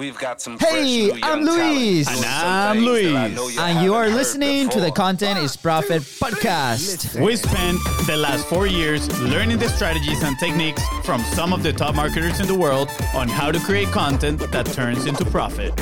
[0.00, 2.08] We've got some fresh Hey, new I'm Luis.
[2.08, 3.54] And I'm things that I Luis.
[3.54, 4.90] you And you are haven't heard listening to the.
[4.90, 7.20] Content is Profit podcast.
[7.22, 11.74] We spent the last four years learning the strategies and techniques from some of the
[11.74, 15.74] top marketers in the world on how to create content that turns into profit.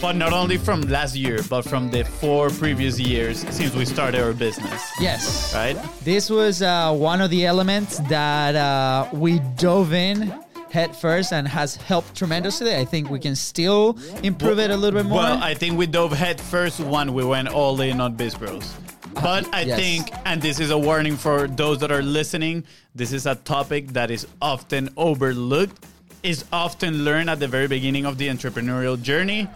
[0.00, 4.20] but not only from last year, but from the four previous years since we started
[4.22, 5.52] our business, Yes.
[5.54, 5.76] right?
[6.04, 10.32] This was uh, one of the elements that uh, we dove in
[10.70, 12.74] head first and has helped tremendously.
[12.76, 15.18] I think we can still improve it a little bit more.
[15.20, 17.12] Well, I think we dove head first one.
[17.14, 18.74] We went all in on Biz Bros.
[19.14, 19.78] But I yes.
[19.78, 23.88] think, and this is a warning for those that are listening, this is a topic
[23.88, 25.86] that is often overlooked,
[26.22, 29.48] is often learned at the very beginning of the entrepreneurial journey,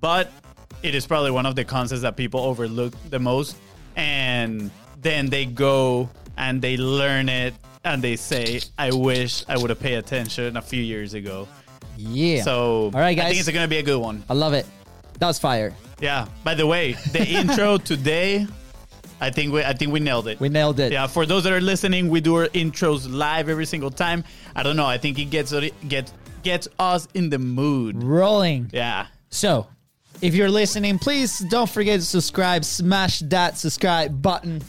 [0.00, 0.30] but
[0.82, 3.56] it is probably one of the concepts that people overlook the most.
[3.96, 9.70] And then they go and they learn it and they say, I wish I would
[9.70, 11.48] have paid attention a few years ago.
[11.96, 12.42] yeah.
[12.42, 13.26] So all right, guys.
[13.26, 14.24] I think it's going to be a good one.
[14.28, 14.66] I love it.
[15.18, 15.74] That was fire.
[16.00, 16.26] Yeah.
[16.44, 18.46] By the way, the intro today,
[19.20, 20.38] I think we I think we nailed it.
[20.40, 20.92] We nailed it.
[20.92, 21.06] Yeah.
[21.06, 24.24] For those that are listening, we do our intros live every single time.
[24.54, 24.86] I don't know.
[24.86, 25.54] I think it gets
[25.88, 28.02] gets gets us in the mood.
[28.02, 28.70] Rolling.
[28.72, 29.06] Yeah.
[29.30, 29.66] So,
[30.22, 32.64] if you're listening, please don't forget to subscribe.
[32.64, 34.62] Smash that subscribe button.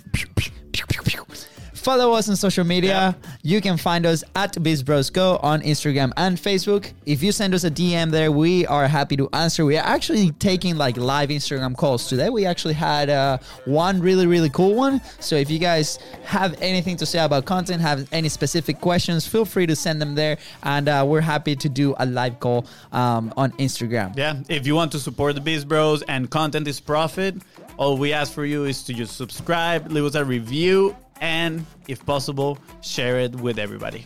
[1.88, 3.16] Follow us on social media.
[3.44, 6.92] You can find us at BizBrosGo on Instagram and Facebook.
[7.06, 9.64] If you send us a DM there, we are happy to answer.
[9.64, 12.30] We are actually taking like live Instagram calls today.
[12.30, 15.00] We actually had uh, one really, really cool one.
[15.22, 19.46] So if you guys have anything to say about content, have any specific questions, feel
[19.46, 20.40] free to send them there.
[20.64, 24.14] And uh, we're happy to do a live call um, on Instagram.
[24.18, 24.42] Yeah.
[24.50, 27.36] If you want to support the Biz Bros and content is profit,
[27.78, 32.06] all we ask for you is to just subscribe, leave us a review, and if
[32.06, 34.06] possible, share it with everybody.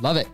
[0.00, 0.26] Love it.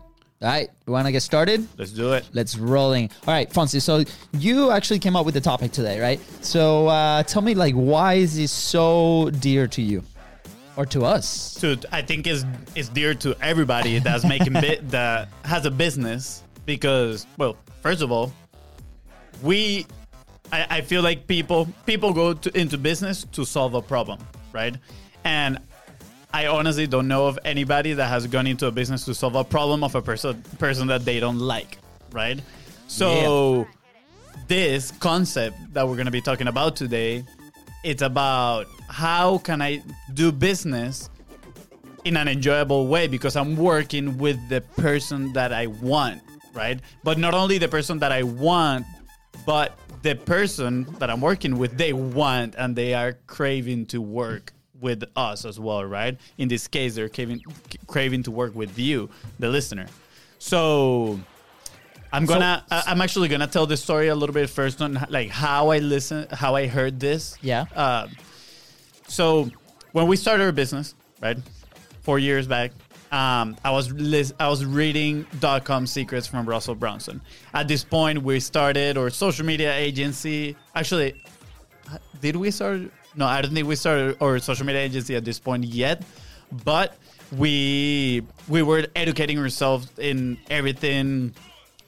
[0.42, 1.66] All right, we want to get started?
[1.78, 2.28] Let's do it.
[2.34, 3.10] Let's rolling.
[3.26, 3.80] All right, Fonzie.
[3.80, 6.20] So you actually came up with the topic today, right?
[6.44, 10.02] So uh, tell me, like, why is this so dear to you,
[10.76, 11.54] or to us?
[11.54, 12.44] to I think is
[12.74, 18.12] is dear to everybody that's making bit that has a business because well first of
[18.12, 18.32] all
[19.42, 19.86] we
[20.52, 24.18] I, I feel like people people go to, into business to solve a problem
[24.52, 24.76] right
[25.24, 25.58] and
[26.36, 29.42] I honestly don't know of anybody that has gone into a business to solve a
[29.42, 31.78] problem of a person person that they don't like
[32.12, 32.38] right?
[32.88, 33.66] So
[34.46, 37.24] this concept that we're going to be talking about today
[37.84, 39.82] it's about how can i
[40.12, 41.08] do business
[42.04, 46.20] in an enjoyable way because i'm working with the person that i want
[46.52, 46.80] right?
[47.02, 48.84] But not only the person that i want
[49.46, 54.52] but the person that i'm working with they want and they are craving to work
[54.80, 57.40] with us as well right in this case they're craving
[57.86, 59.86] craving to work with you the listener
[60.38, 61.18] so
[62.12, 62.64] I'm gonna.
[62.70, 65.78] I- I'm actually gonna tell the story a little bit first on like how I
[65.78, 67.36] listen, how I heard this.
[67.42, 67.64] Yeah.
[67.74, 68.06] Uh,
[69.08, 69.50] so
[69.92, 71.36] when we started our business, right,
[72.02, 72.70] four years back,
[73.12, 77.20] um, I was lis- I was reading dot com secrets from Russell Brunson.
[77.52, 80.56] At this point, we started our social media agency.
[80.74, 81.20] Actually,
[82.20, 82.82] did we start?
[83.16, 86.02] No, I don't think we started our social media agency at this point yet,
[86.64, 86.96] but
[87.32, 91.34] we we were educating ourselves in everything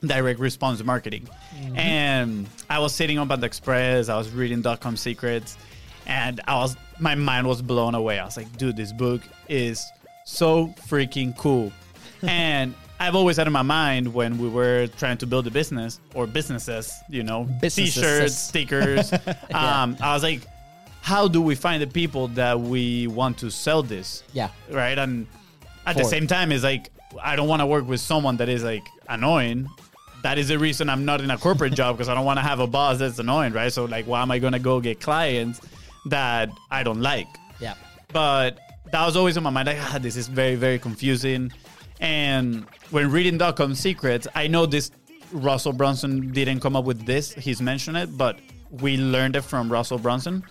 [0.04, 1.28] direct response marketing.
[1.74, 5.56] And I was sitting on Panda Express, I was reading dot com secrets,
[6.06, 8.18] and I was my mind was blown away.
[8.18, 9.84] I was like, dude, this book is
[10.24, 11.72] so freaking cool.
[12.22, 16.00] and I've always had in my mind when we were trying to build a business
[16.14, 17.94] or businesses, you know, Businesses.
[17.94, 19.12] t-shirts, stickers.
[19.54, 20.42] um, I was like,
[21.00, 24.22] how do we find the people that we want to sell this?
[24.32, 24.50] Yeah.
[24.70, 24.98] Right.
[24.98, 25.26] And
[25.86, 26.90] at the same time, it's like,
[27.22, 29.68] I don't want to work with someone that is like annoying.
[30.22, 32.42] That is the reason I'm not in a corporate job because I don't want to
[32.42, 33.72] have a boss that's annoying, right?
[33.72, 35.60] So, like, why am I going to go get clients
[36.06, 37.28] that I don't like?
[37.60, 37.74] Yeah.
[38.12, 38.58] but
[38.92, 41.52] that was always in my mind like ah, this is very very confusing
[42.00, 44.90] and when reading dot-com secrets i know this
[45.32, 48.38] russell brunson didn't come up with this he's mentioned it but
[48.70, 50.42] we learned it from russell brunson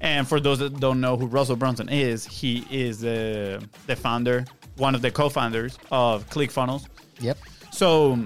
[0.00, 4.44] and for those that don't know who russell brunson is he is the, the founder
[4.76, 6.86] one of the co-founders of clickfunnels
[7.20, 7.36] Yep.
[7.70, 8.18] so,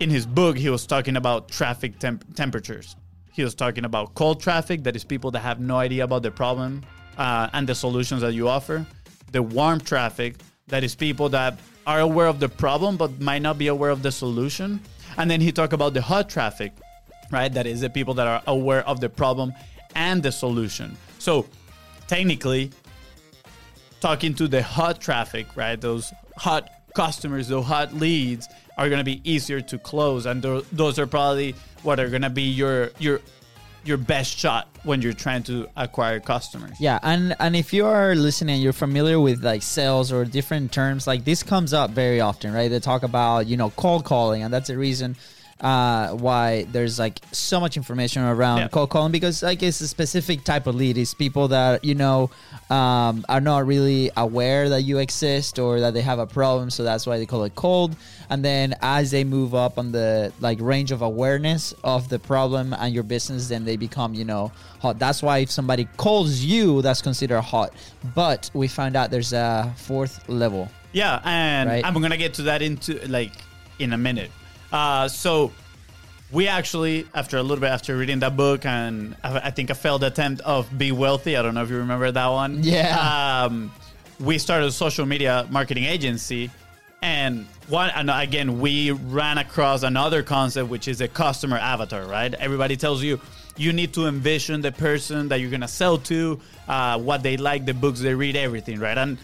[0.00, 2.96] in his book, he was talking about traffic temp- temperatures.
[3.34, 6.30] He was talking about cold traffic, that is people that have no idea about the
[6.30, 6.82] problem
[7.18, 8.86] uh, and the solutions that you offer.
[9.32, 10.36] The warm traffic,
[10.68, 14.02] that is people that are aware of the problem but might not be aware of
[14.02, 14.80] the solution.
[15.18, 16.72] And then he talked about the hot traffic,
[17.30, 17.52] right?
[17.52, 19.52] That is the people that are aware of the problem
[19.94, 20.96] and the solution.
[21.20, 21.46] So
[22.08, 22.72] technically,
[24.00, 25.80] talking to the hot traffic, right?
[25.80, 30.62] Those hot customers, those hot leads are going to be easier to close, and tho-
[30.72, 33.20] those are probably what are going to be your your
[33.84, 36.72] your best shot when you're trying to acquire customers.
[36.80, 41.06] Yeah, and and if you are listening, you're familiar with like sales or different terms,
[41.06, 42.70] like this comes up very often, right?
[42.70, 45.16] They talk about you know cold calling, and that's the reason
[45.60, 48.68] uh, why there's like so much information around Yeah.
[48.68, 50.96] cold calling because like it's a specific type of lead.
[50.98, 52.30] It's people that you know
[52.70, 56.82] um, are not really aware that you exist or that they have a problem, so
[56.82, 57.96] that's why they call it cold.
[58.30, 62.72] And then as they move up on the like range of awareness of the problem
[62.72, 64.98] and your business, then they become you know hot.
[64.98, 67.72] That's why if somebody calls you, that's considered hot.
[68.14, 70.68] But we found out there's a fourth level.
[70.92, 71.84] Yeah, and Right.
[71.84, 73.32] I'm gonna get to that into like
[73.78, 74.30] in a minute.
[74.72, 75.52] Uh, so
[76.32, 79.74] we actually, after a little bit after reading that book, and I, I think a
[79.74, 81.36] failed attempt of Be Wealthy.
[81.36, 82.62] I don't know if you remember that one.
[82.62, 83.44] Yeah.
[83.44, 83.72] Um,
[84.20, 86.50] we started a social media marketing agency,
[87.02, 92.04] and one and again we ran across another concept, which is a customer avatar.
[92.04, 92.32] Right?
[92.34, 93.20] Everybody tells you
[93.56, 97.66] you need to envision the person that you're gonna sell to, uh, what they like,
[97.66, 98.78] the books they read, everything.
[98.78, 98.96] Right?
[98.96, 99.18] And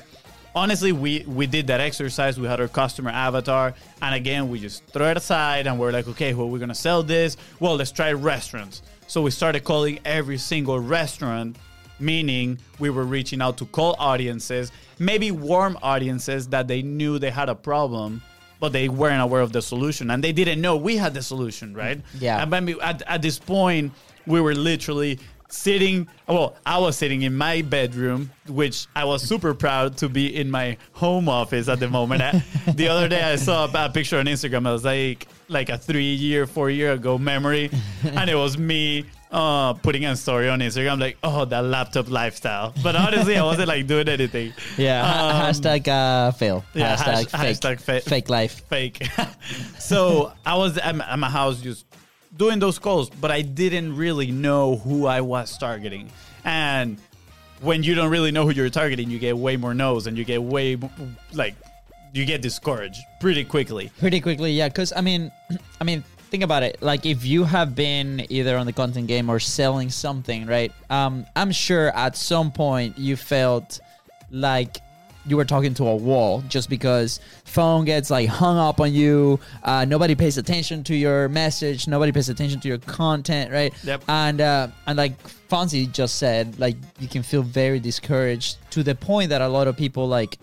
[0.57, 2.41] honestly we we did that exercise.
[2.41, 3.75] We had our customer avatar.
[4.03, 7.03] And again we just throw it aside and we're like okay well we're gonna sell
[7.05, 7.37] this?
[7.61, 8.83] Well let's try restaurants.
[9.07, 11.57] So we started calling every single restaurant
[12.01, 17.31] meaning we were reaching out to cold audiences maybe warm audiences that they knew they
[17.31, 18.21] had a problem
[18.61, 21.73] but they weren't aware of the solution and they didn't know we had the solution
[21.73, 21.99] right?
[22.19, 22.43] Yeah.
[22.43, 23.93] and maybe at, at this point
[24.27, 25.19] we were literally
[25.49, 30.35] sitting well i was sitting in my bedroom which i was super proud to be
[30.35, 34.19] in my home office at the moment I- the other day i saw a picture
[34.19, 37.71] on instagram i was like like a three year four year ago memory
[38.05, 42.73] and it was me uh putting a story on instagram like oh that laptop lifestyle
[42.83, 46.65] but honestly i wasn't like doing anything Yeah, Um, hashtag uh, fail.
[46.75, 48.63] yeah, hashtag, hash- fake, hashtag fa- fake life.
[48.69, 49.03] fake.
[49.79, 51.86] so I was at my house just
[52.37, 56.11] doing those calls, but I didn't really know who I was targeting.
[56.45, 56.99] And
[57.61, 60.25] when you don't really know who you're targeting, you get way more no's and you
[60.25, 60.79] get way
[61.33, 61.55] like
[62.13, 63.91] you get discouraged pretty quickly.
[63.99, 64.69] Pretty quickly, yeah.
[64.69, 65.31] Because I mean,
[65.81, 66.83] I mean, think about it.
[66.83, 70.73] Like if you have been either on the content game or selling something, right?
[70.91, 73.81] Um, I'm sure at some point you felt
[74.31, 74.79] like
[75.29, 79.39] you were talking to a wall just because phone gets like hung up on you
[79.65, 84.05] uh, nobody pays attention to your message nobody pays attention to your content right Yep.
[84.09, 88.95] and uh, and like Fonzie just said like you can feel very discouraged to the
[88.95, 90.39] point that a lot of people like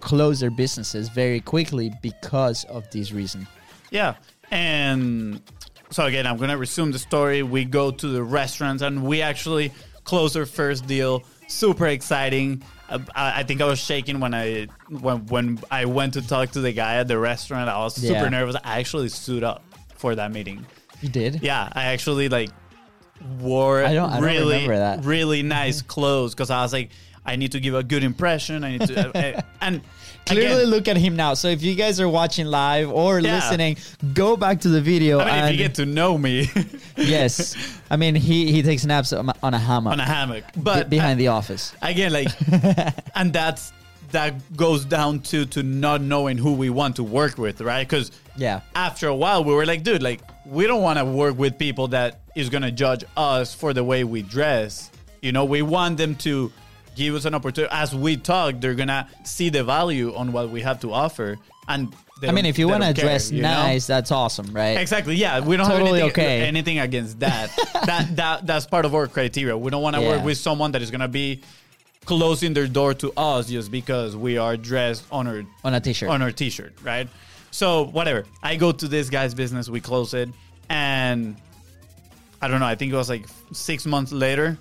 [0.00, 3.46] close their businesses very quickly because of this reason
[3.90, 4.14] Yeah.
[4.50, 5.40] And
[5.90, 7.42] so again, I'm gonna resume the story.
[7.42, 9.72] We go to the restaurants and we actually
[10.06, 11.22] close our first deal.
[11.48, 12.62] Super exciting.
[12.88, 16.52] Uh, I, I think I was shaking when I when when I went to talk
[16.52, 17.68] to the guy at the restaurant.
[17.68, 18.28] I was super Yeah.
[18.30, 18.56] nervous.
[18.64, 19.62] I actually stood up
[19.96, 20.64] for that meeting.
[21.02, 22.50] you did Yeah, I actually like
[23.38, 25.04] wore I don't- I don't really remember that.
[25.04, 26.90] really nice clothes because I was like,
[27.24, 28.62] I need to give a good impression.
[28.64, 29.80] I need to uh, and
[30.26, 31.34] Clearly, again, look at him now.
[31.34, 33.36] So if you guys are watching live or Yeah.
[33.36, 33.76] listening,
[34.12, 35.20] go back to the video.
[35.20, 36.50] I mean, if and you get to know me
[36.96, 37.56] yes,
[37.90, 41.28] I mean he he takes naps on a hammock on a hammock, but behind the
[41.28, 41.72] office.
[41.82, 42.28] again like
[43.14, 43.72] and that's
[44.12, 48.10] that goes down to to not knowing who we want to work with right because
[48.36, 48.60] Yeah.
[48.74, 51.88] after a while we were like dude like we don't want to work with people
[51.88, 54.90] that is gonna judge us for the way we dress
[55.22, 56.52] you know we want them to
[56.96, 60.60] give us an opportunity as we talk they're gonna see the value on what we
[60.62, 61.38] have to offer
[61.68, 63.48] and I mean, if you want to don't care, dress you know?
[63.48, 64.78] nice, that's awesome, right?
[64.78, 65.16] Exactly.
[65.16, 66.46] Yeah, we don't Totally have anything, okay.
[66.46, 67.50] anything against that.
[67.84, 69.54] that that that's part of our criteria.
[69.58, 70.08] We don't want to Yeah.
[70.16, 71.42] work with someone that is gonna be
[72.06, 76.08] closing their door to us just because we are dressed on our On a t-shirt.
[76.08, 77.06] on our t-shirt, right?
[77.50, 78.24] So whatever.
[78.42, 79.68] I go to this guy's business.
[79.68, 80.30] We close it,
[80.70, 81.36] and
[82.40, 82.66] I don't know.
[82.66, 84.56] I think it was like six months later.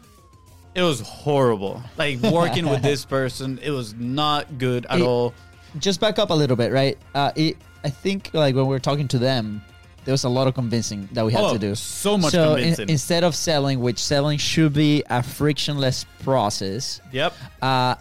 [0.75, 1.81] It was horrible.
[1.97, 5.33] Like working with this person, it was not good at It- all.
[5.79, 6.97] Just back up a little bit, right?
[7.13, 9.61] Uh, it, I think like when we were talking to them,
[10.05, 11.75] there was a lot of convincing that we had Oh, to do.
[11.75, 17.33] so much so in- instead of selling, which selling should be a frictionless process, Yep.
[17.61, 17.95] uh,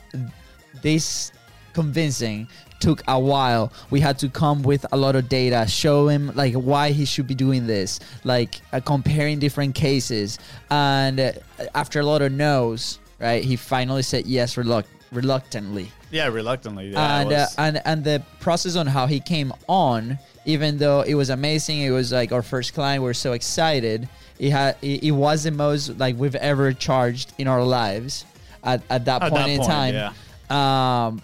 [0.83, 1.33] this
[1.73, 2.47] convincing
[2.81, 3.73] took a while.
[3.91, 7.27] We had to come with a lot of data, show him like why he should
[7.27, 10.39] be doing this, like uh, comparing different cases.
[10.71, 11.33] And uh,
[11.75, 15.91] after a lot of no's, right, he finally said yes reluct- reluctantly.
[16.11, 16.91] Yeah, reluctantly.
[16.91, 21.01] Yeah, and it uh, and and the process on how he came on, even though
[21.03, 23.03] it was amazing, it was like our first client.
[23.03, 24.09] We are so excited.
[24.39, 28.27] It had it, it was the most like we've ever charged in our lives
[28.63, 30.15] at, at that At point that in point, time.
[30.57, 31.23] Um,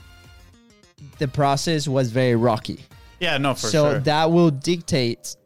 [1.21, 2.81] the process was very rocky.
[3.21, 3.71] yeah, no, for sure.
[3.71, 4.01] so sure.
[4.01, 5.37] that will dictate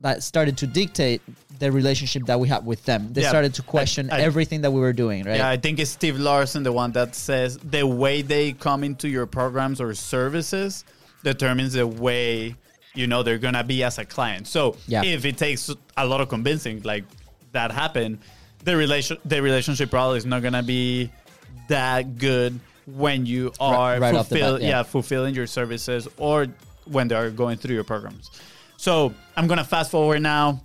[0.00, 1.22] that started to dictate
[1.60, 3.12] the relationship that we have with them.
[3.12, 5.36] They Yeah, started to question I- everything that we were doing, right?
[5.36, 9.08] Yeah, I think it's Steve Larsen, the one that says the way they come into
[9.08, 10.84] your programs or services
[11.22, 12.56] determines the way
[12.94, 14.46] you know they're gonna be as a client.
[14.48, 15.04] So Yeah.
[15.04, 17.04] if it takes a lot of convincing, like
[17.52, 18.18] that happened,
[18.64, 21.10] the relation the relationship probably is not gonna be
[21.68, 24.68] that good when you are right the fulfill, bat, yeah.
[24.68, 26.46] yeah, fulfilling your services or
[26.86, 28.30] when they are going through your programs.
[28.76, 30.62] So I'm gonna fast forward now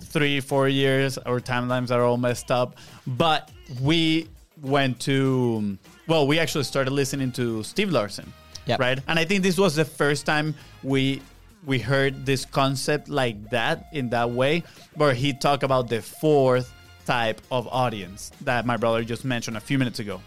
[0.00, 1.18] three, four years.
[1.18, 2.76] Our timelines are all messed up.
[3.06, 3.50] But
[3.80, 4.28] we
[4.62, 5.76] went to,
[6.06, 8.32] well, we actually started listening to Steve Larsen,
[8.66, 8.80] Yep.
[8.80, 8.98] right?
[9.08, 11.22] And I think this was the first time we
[11.64, 14.62] we heard this concept like that in that way,
[14.94, 16.72] where he talked about the fourth
[17.06, 20.20] type of audience that my brother just mentioned a few minutes ago.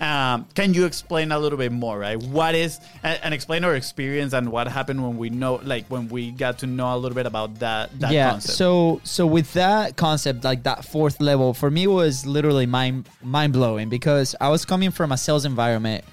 [0.00, 2.20] Um, can you explain a little bit more, right?
[2.22, 6.08] What is and, and explain our experience and what happened when we know, like when
[6.08, 8.56] we got to know a little bit about that that yeah concept?
[8.56, 13.52] so so with that concept like that fourth level for me was literally mind mind
[13.52, 16.04] blowing because i was coming from a sales environment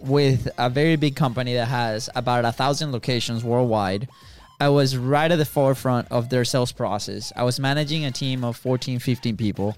[0.00, 4.08] with a very big company that has about a thousand locations worldwide
[4.60, 8.44] i was right at the forefront of their sales process i was managing a team
[8.44, 9.76] of 14 15 people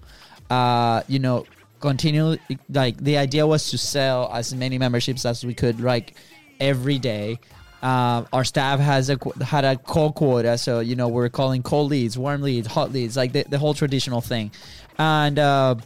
[0.51, 1.45] uh you know
[1.81, 2.37] continue
[2.69, 6.15] like the idea was to sell as many memberships as we could like
[6.61, 7.39] every day
[7.83, 11.91] uh, our staff has a had a call quota, so you know we're calling cold
[11.91, 14.51] leads, warm leads, hot leads, like the, the whole traditional thing.
[14.99, 15.77] And uh,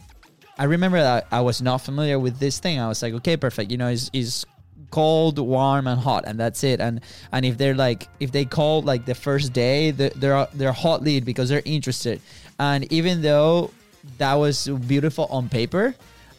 [0.57, 2.79] I remember that I was not familiar with this thing.
[2.79, 3.71] I was like, okay, perfect.
[3.71, 4.45] You know, is is
[4.91, 6.81] cold, warm, and hot, and that's it.
[6.81, 6.99] And
[7.31, 11.23] and if they're like, if they call like the first day, they're, they're hot lead
[11.23, 12.21] because they're interested.
[12.59, 13.71] And even though
[14.17, 15.95] that was beautiful on paper,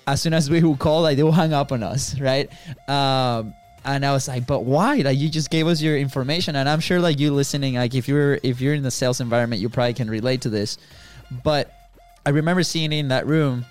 [0.06, 2.48] as soon as we would call, like they will hang up on us, right?
[2.88, 3.54] Um,
[3.84, 4.96] and I was like, but why?
[4.96, 8.08] Like you just gave us your information, and I'm sure like you listening, like if
[8.08, 10.78] you're if you're in the sales environment, you probably can relate to this.
[11.44, 11.72] But
[12.24, 13.64] I remember seeing in that room,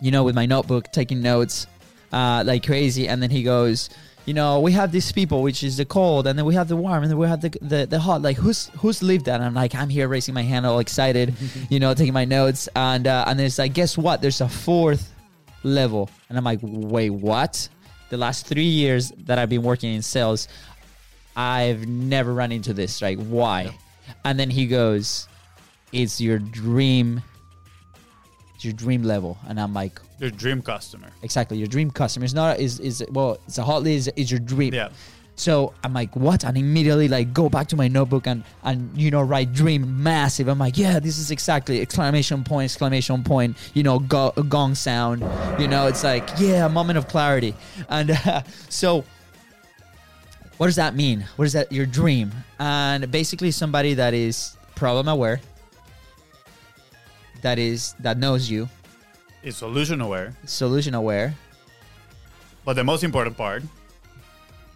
[0.00, 1.66] you know, with my notebook, taking notes,
[2.12, 3.90] uh, like crazy, and then he goes.
[4.24, 6.76] You know, we have these people, which is the cold, and then we have the
[6.76, 8.22] warm, and then we have the the, the hot.
[8.22, 9.36] Like, who's who's lived that?
[9.36, 11.34] And I'm like, I'm here raising my hand, all excited,
[11.68, 14.22] you know, taking my notes, and uh, and then it's like, guess what?
[14.22, 15.12] There's a fourth
[15.64, 17.68] level, and I'm like, wait, what?
[18.10, 20.46] The last three years that I've been working in sales,
[21.34, 23.02] I've never run into this.
[23.02, 23.76] Like, why?
[24.24, 25.26] And then he goes,
[25.92, 27.22] it's your dream,
[28.64, 31.08] your dream level, and I'm like, Your dream customer.
[31.22, 32.24] exactly, your dream customer.
[32.24, 34.08] It's not is is well, it's a hot lead.
[34.16, 34.74] Is your dream?
[34.74, 34.90] Yeah.
[35.34, 36.44] So I'm like, what?
[36.44, 40.46] And immediately like go back to my notebook and and you know write dream massive.
[40.46, 43.56] I'm like, yeah, this is exactly exclamation point, exclamation point.
[43.74, 45.20] You know, go, gong sound.
[45.58, 47.54] You know, it's like yeah, a moment of clarity.
[47.88, 49.04] And uh, so,
[50.58, 51.26] what does that mean?
[51.36, 51.72] What is that?
[51.72, 52.30] Your dream?
[52.58, 55.40] And basically, somebody that is problem aware.
[57.42, 58.68] That is that knows you,
[59.42, 60.34] Is solution aware.
[60.46, 61.34] solution aware.
[62.64, 63.64] But the most important part,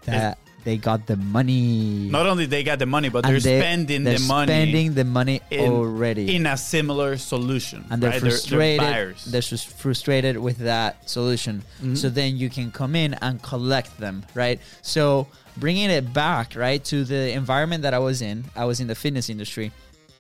[0.05, 2.09] That they got the money.
[2.11, 5.05] not only they got the money, but they're they- spending they're the money spending the
[5.05, 6.35] money in- already.
[6.35, 7.85] in a similar solution.
[7.91, 8.21] and they're right?
[8.21, 8.81] frustrated.
[8.81, 9.49] They're, buyers.
[9.49, 11.63] just frustrated with that solution.
[11.79, 11.95] Mm-hmm.
[11.95, 14.59] So then you can come in and collect them, right?
[14.83, 18.45] So bringing it back, right, to the environment that I was in.
[18.57, 19.71] I was in the fitness industry,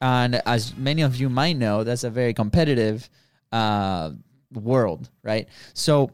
[0.00, 3.08] and as many of you might know, that's a very competitive
[3.52, 4.10] uh,
[4.52, 5.48] world, right?
[5.74, 6.10] So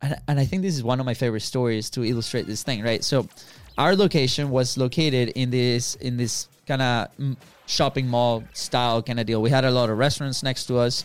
[0.00, 2.82] and, and I think this is one of my favorite stories to illustrate this thing,
[2.82, 3.02] right?
[3.02, 3.28] So,
[3.76, 9.26] our location was located in this in this kind of shopping mall style kind of
[9.26, 9.40] deal.
[9.40, 11.04] We had a lot of restaurants next to us,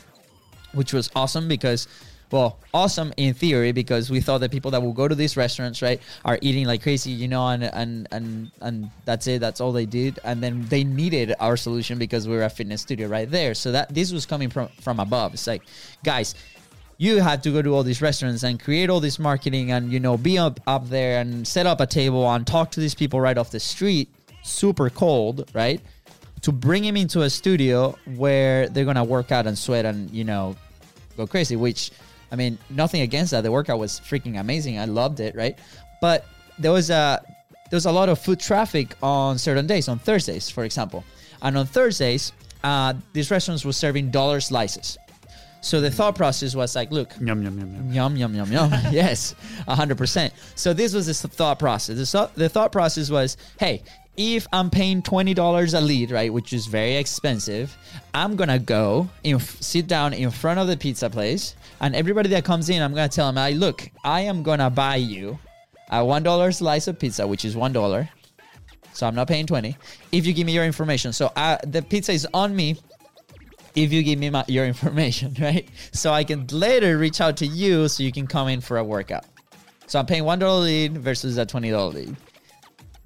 [0.73, 1.87] which was awesome because,
[2.33, 5.83] well, awesome in theory because we thought that people that will go to these restaurants,
[5.83, 9.39] right, are eating like crazy, you know, and and and and that's it.
[9.39, 12.81] That's all they did, and then they needed our solution because we were a fitness
[12.81, 13.53] studio right there.
[13.53, 15.35] So that this was coming from from above.
[15.35, 15.61] It's like,
[16.03, 16.33] guys
[16.97, 19.99] you have to go to all these restaurants and create all this marketing and you
[19.99, 23.19] know be up up there and set up a table and talk to these people
[23.19, 24.09] right off the street
[24.43, 25.81] super cold right
[26.41, 30.23] to bring him into a studio where they're gonna work out and sweat and you
[30.23, 30.55] know
[31.17, 31.91] go crazy which
[32.33, 35.57] i mean nothing against that the workout was freaking amazing i loved it right
[36.01, 36.25] but
[36.59, 37.21] there was a
[37.69, 41.03] there was a lot of foot traffic on certain days on thursdays for example
[41.41, 44.97] and on thursdays uh, these restaurants were serving dollar slices
[45.61, 47.93] So the thought process was like, look, Yum yum yum yum.
[47.93, 48.69] Yum yum yum yum.
[48.91, 49.33] yes,
[49.65, 50.33] hundred percent.
[50.55, 51.95] So this was the thought process.
[51.95, 53.75] The, so- the thought process was, hey,
[54.17, 57.75] if I'm paying twenty dollars a lead, right, which is very expensive,
[58.13, 62.45] I'm gonna go in, sit down in front of the pizza place, and everybody that
[62.45, 65.39] comes in, I'm gonna tell them, I look, I am gonna buy you
[65.89, 68.09] a one dollar slice of pizza, which is one dollar.
[68.93, 69.75] So I'm not paying twenty.
[70.11, 72.77] If you give me your information, so uh, the pizza is on me
[73.75, 75.67] if you give me my, your information, right?
[75.91, 78.83] So I can later reach out to you so you can come in for a
[78.83, 79.25] workout.
[79.87, 82.15] So I'm paying one a lead versus a twenty dollar lead.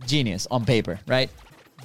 [0.06, 1.30] Genius on paper, right?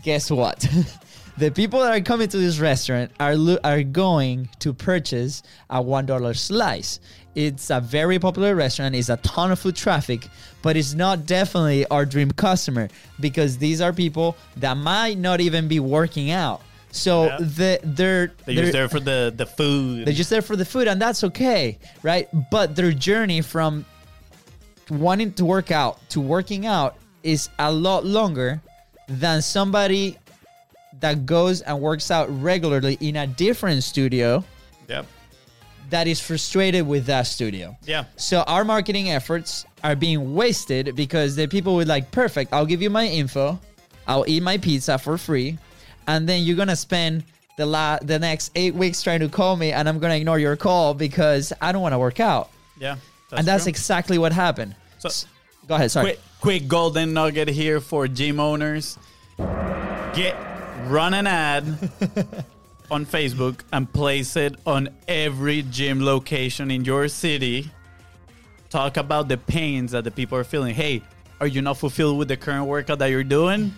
[0.03, 0.67] Guess what?
[1.39, 5.81] the people that are coming to this restaurant are lo- are going to purchase a
[5.81, 7.01] one dollar slice.
[7.35, 8.95] It's a very popular restaurant.
[8.95, 10.29] It's a ton of foot traffic,
[10.61, 12.89] but it's not definitely our dream customer
[13.21, 16.61] because these are people that might not even be working out.
[16.91, 17.37] So Yeah.
[17.39, 20.05] the, they're They're they're just there for the the food.
[20.07, 22.29] they're just there for the food, and that's okay, right?
[22.51, 23.87] But their journey from
[24.91, 28.61] wanting to work out to working out is a lot longer
[29.09, 30.19] than somebody
[31.01, 34.45] that goes and works out regularly in a different studio
[34.89, 35.07] Yep.
[35.91, 37.77] that is frustrated with that studio.
[37.85, 38.05] Yeah.
[38.17, 42.83] So our marketing efforts are being wasted because the people would like, perfect, I'll give
[42.83, 43.59] you my info,
[44.07, 45.59] I'll eat my pizza for free,
[46.07, 47.25] and then you're gonna spend
[47.59, 50.57] the la- the next eight weeks trying to call me, and I'm gonna ignore your
[50.57, 52.51] call because I don't want to work out.
[52.79, 52.97] Yeah.
[53.33, 53.71] and that's true.
[53.71, 54.75] exactly what happened.
[54.99, 55.27] So-
[55.69, 56.07] Go ahead, sorry.
[56.07, 58.99] quick quick golden nugget here for gym owners.
[59.39, 60.37] Get
[60.87, 61.65] run an ad
[62.91, 67.71] on Facebook and place it on every gym location in your city.
[68.71, 70.75] Talk about the pains that the people are feeling.
[70.75, 71.03] Hey,
[71.41, 73.73] are you not fulfilled with the current workout that you're doing?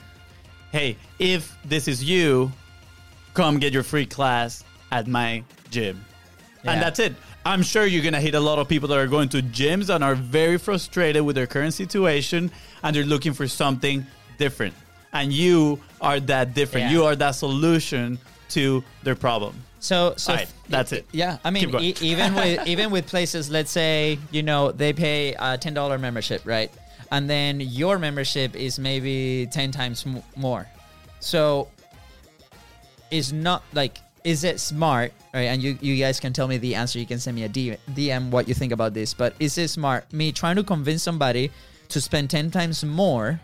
[0.72, 2.50] Hey, if this is you,
[3.34, 6.02] come get your free class at my gym.
[6.64, 6.72] Yeah.
[6.72, 7.12] And that's it.
[7.46, 10.02] I'm sure you're gonna hit a lot of people that are going to gyms and
[10.02, 12.50] are very frustrated with their current situation
[12.82, 14.06] and they're looking for something
[14.38, 14.74] different.
[15.12, 16.86] And you are that different.
[16.86, 16.92] Yeah.
[16.92, 18.18] You are that solution
[18.50, 19.54] to their problem.
[19.78, 21.06] So, so right, that's it.
[21.12, 25.34] Yeah, I mean, e- even with even with places, let's say you know they pay
[25.38, 26.72] a ten dollar membership, right?
[27.12, 30.66] And then your membership is maybe ten times m- more.
[31.20, 31.68] So,
[33.10, 35.42] it's not like is it smart, right?
[35.52, 36.98] And you you guys can tell me the answer.
[36.98, 39.12] You can send me a DM what you think about this.
[39.14, 41.50] But is it smart me trying to convince somebody
[41.88, 43.38] to spend ten times more,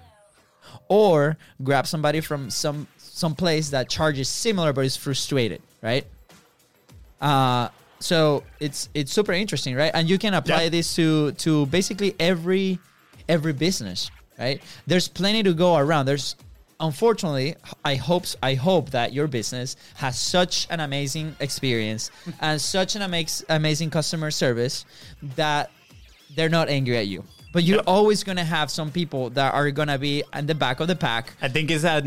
[0.88, 6.06] or grab somebody from some some place that charges similar but is frustrated, right?
[7.20, 9.90] Uh, so it's it's super interesting, right?
[9.92, 10.68] And you can apply Yeah.
[10.70, 12.78] this to to basically every
[13.28, 14.62] every business, right?
[14.86, 16.06] There's plenty to go around.
[16.06, 16.34] There's
[16.80, 22.96] unfortunately, I hope I hope that your business has such an amazing experience and such
[22.96, 24.84] an amaz- amazing customer service
[25.36, 25.70] that
[26.34, 27.24] they're not angry at you.
[27.52, 27.84] But you're Yep.
[27.88, 31.34] always gonna have some people that are gonna be at the back of the pack
[31.42, 32.00] I think it's a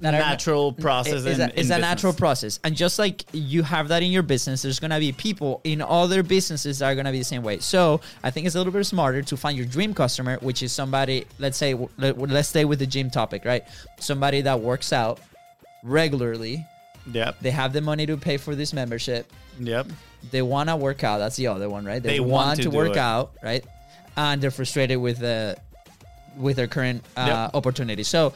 [0.00, 1.24] that are- natural process.
[1.24, 4.22] It's, in, a, in a natural process, and just like you have that in your
[4.22, 7.58] business, there's gonna be people in other businesses that are gonna be the same way.
[7.58, 10.70] So I think it's a little bit smarter to find your dream customer, which is
[10.72, 11.26] somebody.
[11.38, 13.64] Let's say let, let's stay with the gym topic, right?
[13.98, 15.20] Somebody that works out
[15.82, 16.64] regularly.
[17.12, 17.36] Yep.
[17.40, 19.32] They have the money to pay for this membership.
[19.58, 19.86] Yep.
[20.30, 21.18] They wanna work out.
[21.18, 22.02] That's the other one, right?
[22.02, 22.96] They want to do work it.
[22.98, 23.64] out, right?
[24.16, 25.56] And they're frustrated with the
[26.36, 27.54] with their current uh, Yep.
[27.54, 28.02] opportunity.
[28.04, 28.32] So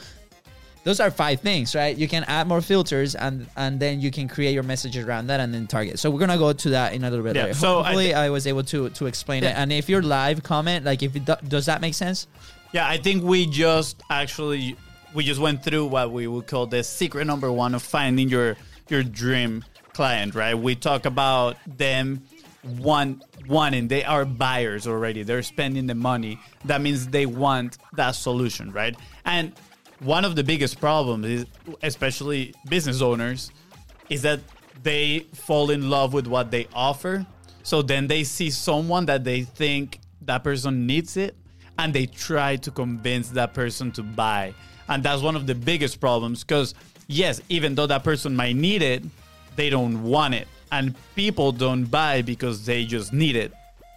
[0.84, 1.96] those are five things, right?
[1.96, 5.38] You can add more filters and and then you can create your messages around that
[5.40, 5.98] and then target.
[5.98, 7.54] So we're gonna go to that in a little bit Yeah, later.
[7.54, 9.54] so I Hopefully, I, was able to to explain it.
[9.56, 12.26] And if you're live, comment like if it do, does that make sense?
[12.72, 14.76] Yeah, I think we just actually
[15.14, 18.56] we just went through what we would call the secret number one of finding your
[18.88, 20.54] your dream client, right?
[20.54, 22.22] We talk about them
[22.78, 25.22] want wanting they are buyers already.
[25.22, 26.38] They're spending the money.
[26.64, 28.96] That means they want that solution, right?
[29.24, 29.52] And
[30.02, 31.46] one of the biggest problems is
[31.82, 33.50] especially business owners
[34.10, 34.40] is that
[34.82, 37.24] they fall in love with what they offer.
[37.62, 41.36] So then they see someone that they think that person needs it
[41.78, 44.54] and they try to convince that person to buy.
[44.88, 46.74] And that's one of the biggest problems because,
[47.06, 49.04] yes, even though that person might need it,
[49.54, 50.48] they don't want it.
[50.72, 53.52] And people don't buy because they just need it.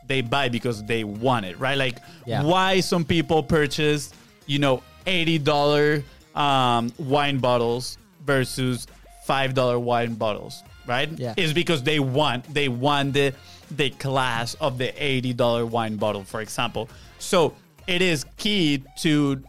[0.07, 1.77] They buy because they want it, right?
[1.77, 2.43] Like, Yeah.
[2.43, 4.13] why some people purchase,
[4.45, 6.03] you know, $80
[6.35, 8.87] um, wine bottles versus
[9.27, 11.09] $5 wine bottles, right?
[11.11, 11.33] Yeah.
[11.37, 13.33] Is because they want they want the
[13.71, 16.89] the class of the $80 wine bottle, for example.
[17.19, 17.53] So
[17.87, 19.41] it is key to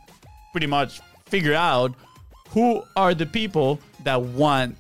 [0.52, 1.94] pretty much figure out
[2.50, 4.76] who are the people that want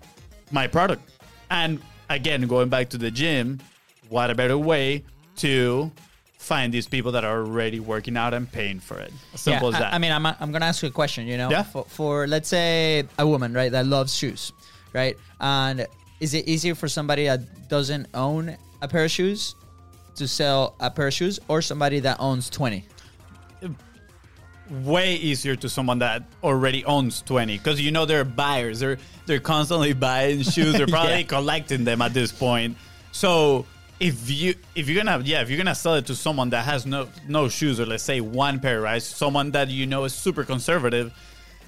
[0.50, 1.02] my product.
[1.50, 3.60] And again, going back to the gym,
[4.08, 5.04] what a better way
[5.36, 5.90] to
[6.46, 9.12] find these people that are already working out and paying for it.
[9.34, 9.94] Simple yeah, as I- that.
[9.94, 11.26] I, mean, I'm, I'm gonna ask you a question.
[11.26, 11.64] You know, Yeah.
[11.64, 14.52] for, for let's say a woman, right, that loves shoes,
[14.92, 15.86] right, and
[16.20, 19.54] is it easier for somebody that doesn't own a pair of shoes
[20.14, 22.84] to sell a pair of shoes, or somebody that owns twenty?
[24.82, 29.38] way easier to someone that already owns 20 because you know they're buyers they're they're
[29.38, 31.22] constantly buying shoes they're probably Yeah.
[31.22, 32.76] collecting them at this point
[33.12, 33.64] so
[33.98, 36.84] if you if you're gonna yeah if you're gonna sell it to someone that has
[36.84, 39.02] no no shoes or let's say one pair right?
[39.02, 41.12] Someone that you know is super conservative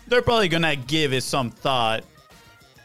[0.07, 2.05] they're probably gonna give it some thought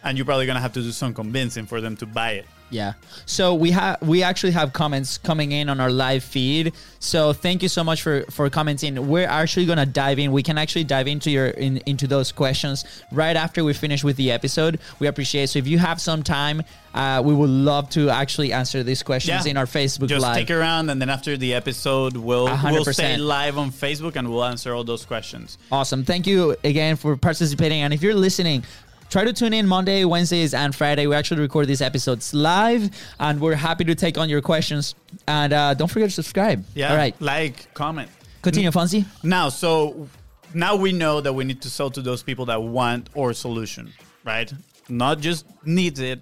[0.03, 2.93] and you're probably gonna have to do some convincing for them to buy it Yeah.
[3.25, 6.73] So we have we actually have comments coming in on our live feed.
[6.99, 9.07] So thank you so much for for commenting.
[9.07, 10.31] We're actually gonna dive in.
[10.31, 14.17] We can actually dive into your in, into those questions right after we finish with
[14.17, 14.79] the episode.
[14.99, 15.43] We appreciate.
[15.43, 15.47] it.
[15.49, 19.45] So if you have some time, uh, we would love to actually answer these questions
[19.45, 19.51] Yeah.
[19.51, 20.35] in our Facebook just live.
[20.35, 24.29] stick around and then after the episode we'll hundred we'll stay live on facebook and
[24.29, 26.03] we'll answer all those questions Awesome.
[26.05, 27.81] Thank you again for participating.
[27.81, 28.63] And if you're listening,
[29.13, 31.05] try to tune in Monday, Wednesdays, and Friday.
[31.05, 34.95] We actually record these episodes live, and we're happy to take on your questions.
[35.27, 36.65] And uh, don't forget to subscribe.
[36.73, 37.15] yeah All right.
[37.21, 38.09] like comment
[38.41, 39.05] Continue, Fonzie.
[39.23, 40.09] Now, so
[40.53, 43.93] now we know that we need to sell to those people that want our solution,
[44.25, 44.51] right?
[44.89, 46.19] Not just needs it,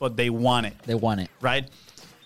[0.00, 1.28] but they want it, They want it.
[1.42, 1.68] right?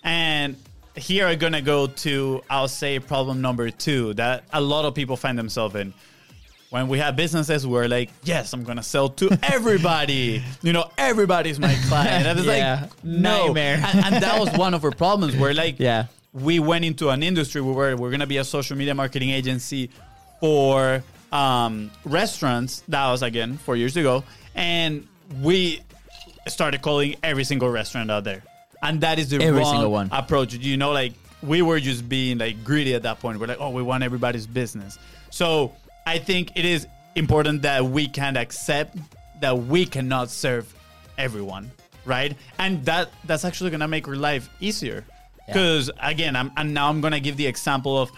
[0.04, 0.56] And
[0.94, 5.16] here I'm gonna go to I'll say problem number two that a lot of people
[5.16, 5.92] find themselves in.
[6.74, 10.42] When we have businesses, we're like, yes, I'm gonna sell to everybody.
[10.60, 12.26] you know, everybody's my client.
[12.26, 12.80] And it's Yeah.
[12.80, 13.44] like, no.
[13.46, 13.80] Nightmare.
[13.86, 15.36] And, and that was one of our problems.
[15.36, 16.06] Where like, Yeah.
[16.32, 19.88] we went into an industry where we're going to be a social media marketing agency
[20.40, 22.82] for um, restaurants.
[22.88, 24.24] That was again four years ago,
[24.56, 25.06] and
[25.42, 25.80] we
[26.48, 28.42] started calling every single restaurant out there,
[28.82, 30.08] and that is the Every wrong single one.
[30.10, 30.54] approach.
[30.54, 33.38] You know, like we were just being like greedy at that point.
[33.38, 34.98] We're like, oh, we want everybody's business.
[35.30, 35.72] So
[36.06, 38.96] I think it is important that we can accept
[39.40, 40.72] that we cannot serve
[41.18, 41.70] everyone,
[42.04, 42.36] right?
[42.58, 45.04] And that that's actually gonna make our life easier.
[45.46, 48.10] Because again, I'm and now I'm gonna give the example of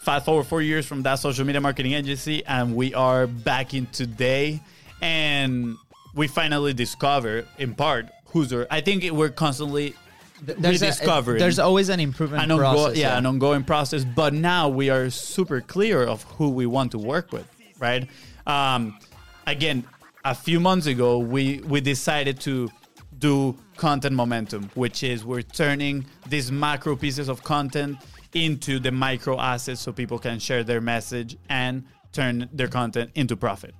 [0.00, 3.86] fast forward four years from that social media marketing agency, and we are back in
[3.86, 4.60] today,
[5.00, 5.76] and
[6.14, 8.66] we finally discover in part who's our.
[8.70, 9.94] I think we're constantly
[10.42, 12.96] There's, a- there's always an improvement an ongo- process.
[12.98, 14.04] yeah, an ongoing process.
[14.04, 17.46] But now we are super clear of who we want to work with,
[17.78, 18.08] right?
[18.46, 18.98] Um,
[19.46, 19.84] again,
[20.24, 22.70] a few months ago, we we decided to
[23.18, 27.96] do content momentum, which is we're turning these macro pieces of content
[28.34, 33.36] into the micro assets so people can share their message and turn their content into
[33.36, 33.74] profit.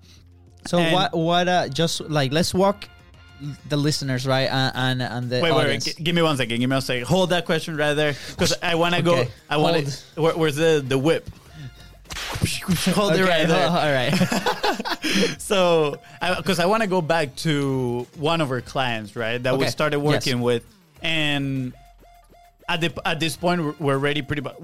[0.66, 1.16] So And- what?
[1.16, 1.48] What?
[1.48, 2.88] Uh, just like let's walk
[3.68, 5.82] the listeners right and and, and the Wait, wait, wait.
[5.82, 6.58] G- give me one second.
[6.58, 7.06] Give me one second.
[7.06, 9.24] Hold that question right there, because I want to Okay.
[9.24, 9.30] go.
[9.48, 10.20] I want to.
[10.20, 11.28] Where, where's the the whip?
[12.94, 13.68] Hold it right there.
[13.68, 14.14] all right.
[15.38, 15.98] So,
[16.36, 19.70] because I, want to go back to one of our clients, right, that we Okay.
[19.70, 20.06] started Yes.
[20.06, 20.64] working with,
[21.02, 21.72] and
[22.68, 24.56] at the at this point, we're- we're ready pretty much.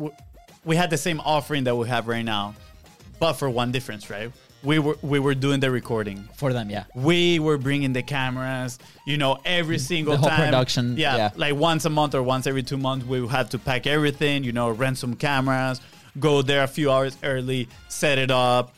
[0.64, 2.54] We had the same offering that we have right now,
[3.18, 4.30] but for one difference, right?
[4.64, 6.28] We were we were doing the recording.
[6.36, 6.84] For them, yeah.
[6.94, 9.80] We were bringing the cameras, you know, every mm.
[9.80, 10.46] single The whole time.
[10.46, 11.30] production, Yeah, yeah.
[11.36, 14.42] like once a month or once every two months, we would have to pack everything,
[14.42, 15.80] you know, rent some cameras,
[16.18, 18.74] go there a few hours early, set it up,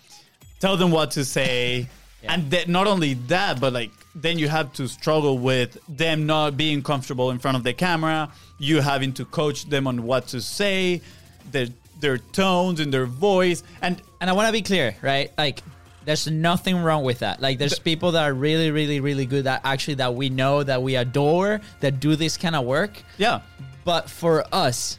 [0.60, 1.88] tell them what to say.
[2.22, 2.32] Yeah.
[2.32, 6.56] And then not only that, but like then you have to struggle with them not
[6.56, 10.40] being comfortable in front of the camera, you having to coach them on what to
[10.40, 11.02] say,
[11.52, 11.68] their
[12.00, 13.62] their tones and their voice.
[13.82, 15.30] And And I want to be clear, right?
[15.36, 15.62] Like,
[16.06, 17.42] there's nothing wrong with that.
[17.42, 20.82] Like, there's people that are really, really, really good that actually that we know that
[20.82, 22.92] we adore that do this kind of work.
[23.18, 23.40] yeah,
[23.84, 24.98] But for us,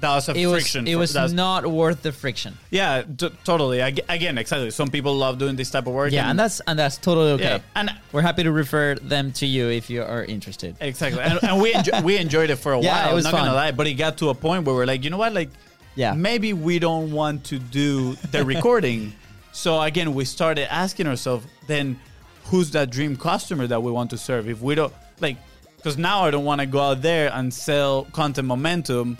[0.00, 0.86] that was a it was friction.
[0.86, 2.56] it for- was that's- not worth the friction.
[2.70, 3.80] Yeah, t- totally.
[3.80, 4.70] Ag- Again, exactly.
[4.70, 6.12] Some people love doing this type of work.
[6.12, 7.44] Yeah, and that's and that's totally okay.
[7.44, 10.76] yeah, and We're happy to refer them to you if you are interested.
[10.80, 13.12] exactly, and, and we enjo- we enjoyed it for a Yeah, while.
[13.12, 13.44] it was not fun.
[13.46, 15.50] gonna lie, but it got to a point where we're like, you know what, like,
[15.96, 16.12] Yeah.
[16.14, 19.14] maybe we don't want to do the recording.
[19.58, 21.98] So again, we started asking ourselves, then
[22.44, 24.48] who's that dream customer that we want to serve?
[24.48, 25.36] If we don't like,
[25.76, 29.18] because now I don't want to go out there and sell content momentum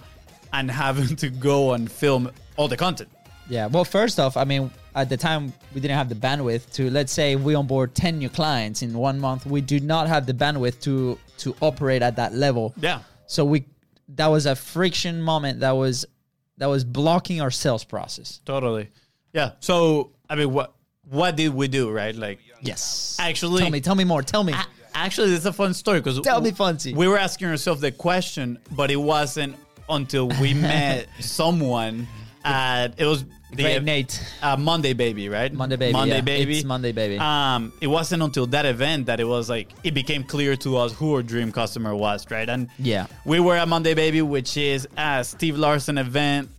[0.53, 3.11] and having to go and film all the content.
[3.49, 3.67] Yeah.
[3.67, 7.13] Well, first off, I mean, at the time we didn't have the bandwidth to let's
[7.13, 10.81] say we onboard 10 new clients in one month, we do not have the bandwidth
[10.83, 12.75] to to operate at that level.
[12.77, 13.01] Yeah.
[13.27, 13.67] So we
[14.11, 16.07] that was a friction moment that was
[16.59, 18.41] that was blocking our sales process.
[18.45, 18.91] Totally.
[19.33, 19.53] Yeah.
[19.59, 20.75] So I mean, what
[21.11, 22.15] what did we do, right?
[22.15, 23.17] Like, Yes.
[23.19, 24.23] Actually- tell me, tell me more.
[24.23, 24.53] Tell me.
[24.95, 26.95] actually, it's a fun story because Tell me, Fonzie.
[26.95, 29.57] We were asking ourselves the question, but it wasn't
[29.89, 32.07] until we met someone
[32.45, 34.23] at it was the Great Nate.
[34.43, 35.51] uh, Monday Baby, right?
[35.53, 36.21] Monday Baby, Monday yeah.
[36.21, 36.57] Baby.
[36.59, 37.17] It's Monday Baby.
[37.19, 40.93] Um, it wasn't until that event that it was like it became clear to us
[40.93, 42.49] who our dream customer was, right?
[42.49, 43.07] And Yeah.
[43.25, 46.51] we were at Monday Baby, which is a Steve Larsen event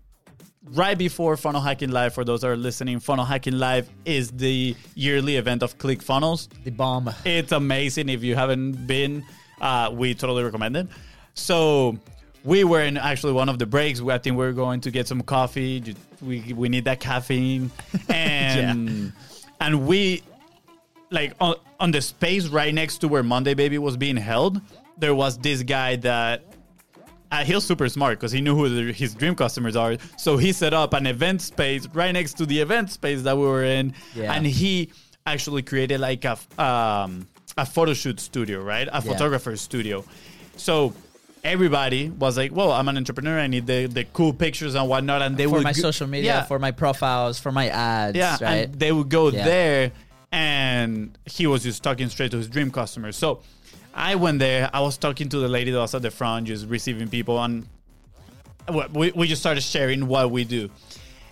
[0.73, 2.13] right before Funnel Hacking Live.
[2.13, 6.49] For those that are listening, Funnel Hacking Live is the yearly event of ClickFunnels.
[6.63, 7.09] The bomb.
[7.25, 8.09] It's amazing.
[8.09, 9.23] If you haven't been,
[9.61, 10.87] uh, we totally recommend it.
[11.33, 11.97] So
[12.43, 14.01] we were in actually one of the breaks.
[14.01, 15.95] I think we are going to get some coffee.
[16.21, 17.71] We we need that caffeine,
[18.09, 19.13] and
[19.59, 20.23] and we
[21.11, 24.61] like on, on the space right next to where Monday Baby was being held.
[24.97, 26.43] There was this guy that
[27.31, 29.97] uh, he's super smart because he knew who the, his dream customers are.
[30.17, 33.43] So he set up an event space right next to the event space that we
[33.43, 34.33] were in, Yeah.
[34.33, 34.91] and he
[35.27, 38.87] actually created like a um, a photo shoot studio, right?
[38.87, 38.99] A Yeah.
[39.01, 40.03] photographer's studio.
[40.55, 40.93] So
[41.43, 43.39] everybody was like, "Well, I'm an entrepreneur.
[43.39, 46.07] I need the, the cool pictures and whatnot." And they For would my go- social
[46.07, 46.43] media, Yeah.
[46.43, 48.65] for my profiles, for my ads, Yeah, right?
[48.69, 49.43] and they would go Yeah.
[49.45, 49.91] there,
[50.31, 53.15] and he was just talking straight to his dream customers.
[53.17, 53.41] So
[53.93, 54.69] I went there.
[54.73, 57.67] I was talking to the lady that was at the front, just receiving people, and
[58.93, 60.69] we, we just started sharing what we do.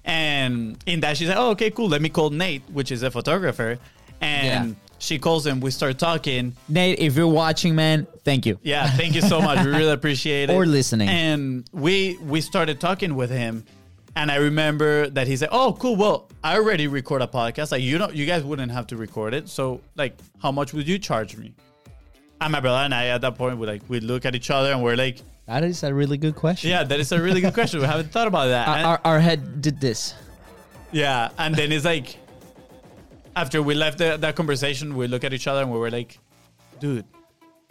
[0.04, 1.89] And in that, she said, "Oh, okay, cool.
[1.89, 3.78] Let me call Nate, which is a photographer."
[4.22, 4.76] And Yeah.
[5.00, 5.60] she calls him.
[5.60, 6.56] We start talking.
[6.70, 8.58] Nate, if you're watching, man, thank you.
[8.63, 9.63] Yeah, thank you so much.
[9.65, 10.54] We really appreciate it.
[10.54, 11.10] Or listening.
[11.10, 13.65] And we we started talking with him,
[14.15, 15.96] and I remember that he said, "Oh, cool.
[15.98, 17.72] Well, I already record a podcast.
[17.74, 19.50] Like you don't, you guys wouldn't have to record it.
[19.50, 21.54] So, like, how much would you charge me?"
[22.39, 24.71] And my brother and I at that point we like we look at each other
[24.71, 26.69] and we're like, That is a really good question.
[26.69, 27.80] "Yeah, that is a really good question.
[27.80, 30.13] We haven't thought about that." Our, And- our, our head did this.
[30.91, 32.17] yeah, and then it's like,
[33.36, 36.19] after we left the, that conversation, we look at each other and we were like,
[36.80, 37.06] dude,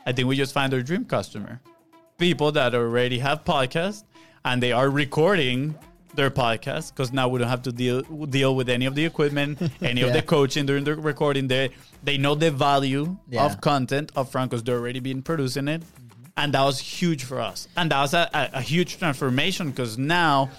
[0.05, 1.61] I think we just find our dream customer.
[2.19, 4.05] People that already have podcasts
[4.45, 5.75] and they are recording
[6.17, 9.61] their podcast because now we don't have to deal deal with any of the equipment,
[9.83, 11.49] any of the coaching during the recording.
[11.49, 11.71] They
[12.03, 13.45] they know the value Yeah.
[13.47, 16.27] of content upfront because they're already been producing it, mm-hmm.
[16.37, 17.69] and that was huge for us.
[17.77, 20.51] And that was a, a, a huge transformation because now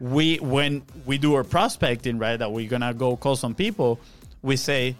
[0.00, 4.00] we when we do our prospecting right that we're gonna go call some people,
[4.42, 4.96] we say.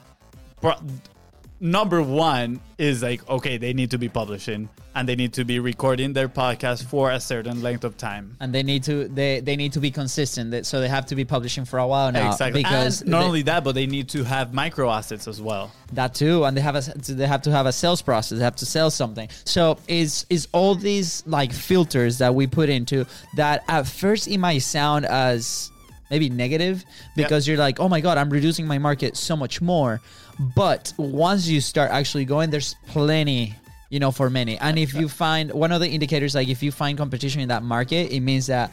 [1.62, 5.61] Number one is like okay they need to be publishing and they need to be
[5.61, 8.37] recording their podcast for a certain length of time.
[8.40, 10.66] And they need to they, they need to be consistent.
[10.66, 12.33] So they have to be publishing for a while now.
[12.33, 12.64] exactly.
[12.64, 15.70] Because and not they- only that but they need to have micro assets as well.
[15.92, 16.42] That too.
[16.44, 18.38] And they have a they have to have a sales process.
[18.38, 19.29] They have to sell something.
[19.44, 24.38] So is is all these like filters that we put into that at first it
[24.38, 25.70] might sound as
[26.11, 26.85] maybe negative
[27.16, 29.98] because you're like oh my god i'm reducing my market so much more
[30.38, 33.55] but once you start actually going there's plenty
[33.90, 36.73] you know for many and if you find one of the indicators like if you
[36.73, 38.71] find competition in that market it means that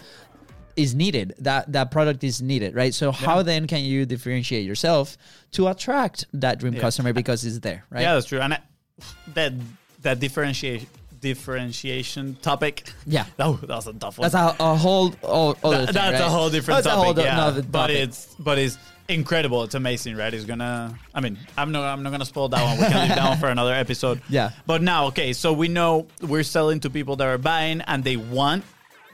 [0.76, 5.17] is needed that that product is needed right so how then can you differentiate yourself
[5.52, 6.82] to attract that dream Yeah.
[6.82, 8.60] customer because it's there right yeah that's true and I,
[9.34, 9.54] that
[10.02, 10.88] that differentiation
[11.19, 13.26] differentiation topic Yeah.
[13.39, 16.19] oh that was a tough one that's a, a whole oh, other That- thing, that's
[16.22, 16.28] right?
[16.28, 17.95] a whole different That's topic whole yeah but topic.
[17.98, 18.78] it's but it's
[19.10, 22.63] incredible it's amazing right it's gonna i mean i'm not i'm not gonna spoil that
[22.63, 24.52] one we can leave that one for another episode Yeah.
[24.67, 28.17] but now okay so we know we're selling to people that are buying and they
[28.17, 28.63] want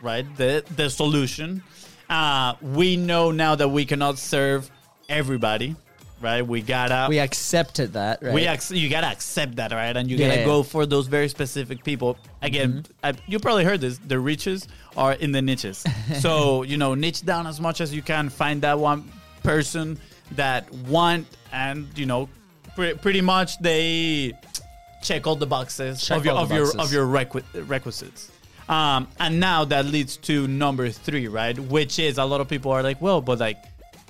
[0.01, 1.63] right the the solution
[2.09, 4.69] uh we know now that we cannot serve
[5.07, 5.75] everybody
[6.21, 9.95] right we gotta we accepted that right we ac- you gotta accept that, right?
[9.95, 10.29] And you Yeah.
[10.29, 12.17] gotta go for those very specific people.
[12.41, 13.05] Again, Mm-hmm.
[13.05, 15.83] I, you probably heard this: the riches are in the niches.
[16.19, 18.29] so you know, niche down as much as you can.
[18.29, 19.03] Find that one
[19.45, 19.99] person
[20.31, 22.29] that want, and you know,
[22.75, 24.33] pre- pretty much they
[25.01, 28.31] check all the boxes Check of your of the your of your requi- requisites.
[28.67, 31.57] Um, and now that leads to number three, right?
[31.57, 33.57] Which is a lot of people are like, well, but like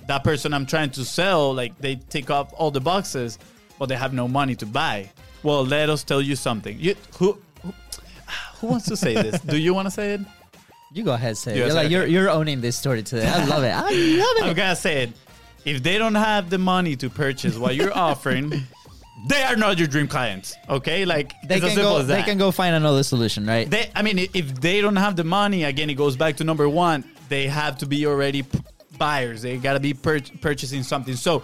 [0.06, 3.38] that person I'm trying to sell, like they take up all the boxes,
[3.78, 5.10] but they have no money to buy.
[5.42, 6.78] Well, let us tell you something.
[6.80, 7.74] You who who,
[8.60, 9.40] who wants to say this?
[9.52, 10.20] Do you want to say it?
[10.92, 11.56] you go ahead say it.
[11.56, 14.42] You you're like you're you're owning this story today i love it i love it.
[14.44, 15.10] I'm gonna say it.
[15.66, 18.50] If they don't have the money to purchase what you're offering,
[19.28, 20.54] they are not your dream clients.
[20.70, 22.16] Okay, like they it's as can simple go as that.
[22.16, 25.24] they can go find another solution right They, I mean, if they don't have the
[25.24, 27.04] money, again, it goes back to number one.
[27.28, 28.60] They have to be already p-
[28.96, 29.42] buyers.
[29.42, 31.16] They gotta be pur- purchasing something.
[31.16, 31.42] So,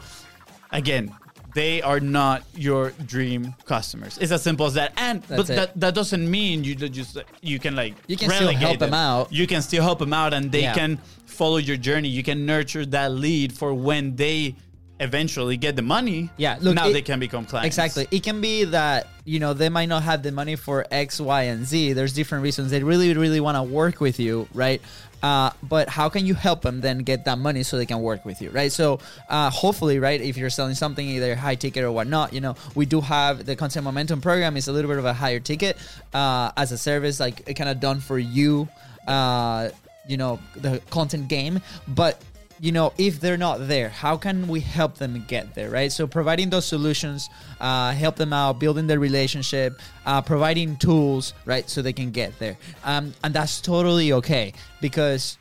[0.71, 1.13] again,
[1.55, 4.17] they are not your dream customers.
[4.19, 4.93] It's as simple as that.
[4.97, 5.57] And That's but it.
[5.57, 9.33] that, that doesn't mean you just you can like You can still help them out.
[9.33, 10.75] You can still help them out, and they Yeah.
[10.75, 11.01] can
[11.33, 12.09] follow your journey.
[12.09, 14.55] You can nurture that lead for when they
[15.01, 17.67] eventually get the money, Yeah, look, now it- they can become clients.
[17.67, 18.07] Exactly.
[18.17, 21.43] It can be that, you know, they might not have the money for X, Y,
[21.45, 21.95] and Z.
[21.95, 22.71] There's different reasons.
[22.71, 24.81] They really, really want to work with you, right?
[25.21, 28.25] Uh, but how can you help them then get that money so they can work
[28.25, 28.71] with you, right?
[28.71, 32.55] So uh, hopefully, right, if you're selling something either high ticket or whatnot, you know,
[32.77, 35.77] we do have the content momentum program is a little bit of a higher ticket
[36.15, 38.69] uh, as a service, like kind of done for you,
[39.09, 39.69] uh,
[40.07, 42.23] you know, the content game, but
[42.61, 45.91] you know, if they're not there, how can we help them get there, right?
[45.91, 47.29] So providing those solutions,
[47.61, 52.39] uh, help them out, building their relationship, uh, providing tools, right, so they can get
[52.39, 55.39] there, um, and that's totally okay because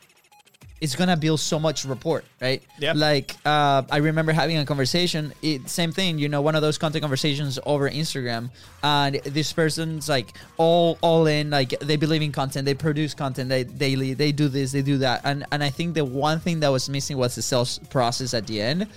[0.82, 2.64] it's gonna build so much rapport, right?
[2.80, 2.94] Yeah.
[2.96, 5.32] Like uh, I remember having a conversation.
[5.44, 8.50] It, same thing, you know, one of those content conversations over Instagram,
[8.84, 13.50] and this person's like all all in, like they believe in content, they produce content
[13.50, 16.60] they, daily, they do this, they do that, and and I think the one thing
[16.62, 18.88] that was missing was the sales process at the end,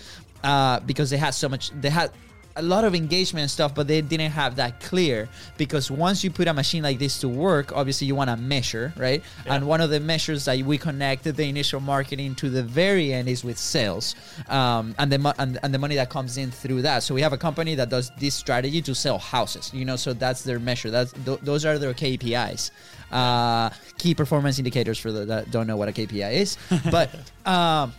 [0.42, 2.10] uh, because they had so much, they had
[2.56, 6.30] a lot of engagement and stuff, but they didn't have that clear because once you
[6.30, 9.22] put a machine like this to work, obviously you want to measure, right?
[9.46, 13.28] And one of the measures that we connected the initial marketing to the very end
[13.28, 14.14] is with sales,
[14.48, 17.02] um, and the mo- and, and the money that comes in through that.
[17.02, 19.96] So we have a company that does this strategy to sell houses, you know.
[19.96, 20.90] So that's their measure.
[20.90, 22.70] That's th- those are their KPIs,
[23.10, 26.56] uh, key performance indicators for the that don't know what a KPI is,
[26.90, 27.10] but.
[27.44, 27.92] Um,